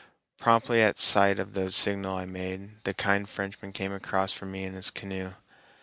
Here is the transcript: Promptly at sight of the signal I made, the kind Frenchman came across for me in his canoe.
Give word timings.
Promptly 0.39 0.81
at 0.81 0.97
sight 0.97 1.37
of 1.37 1.53
the 1.53 1.69
signal 1.69 2.17
I 2.17 2.25
made, 2.25 2.83
the 2.85 2.93
kind 2.95 3.29
Frenchman 3.29 3.71
came 3.71 3.93
across 3.93 4.31
for 4.31 4.47
me 4.47 4.63
in 4.63 4.73
his 4.73 4.89
canoe. 4.89 5.33